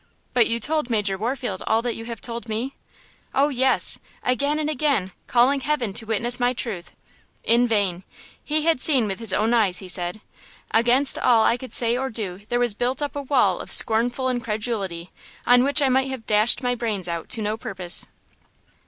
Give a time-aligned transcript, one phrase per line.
[0.33, 2.75] "But you told Major Warfield all that you have told me?"
[3.35, 3.99] "Oh, yes!
[4.23, 6.95] again and again, calling heaven to witness my truth!
[7.43, 8.01] In vain!
[8.43, 10.19] he had seen with his own eyes, he said.
[10.71, 14.27] Against all I could say or do there was built up a wall of scornful
[14.27, 15.11] incredulity,
[15.45, 18.07] on which I might have dashed my brains out to no purpose."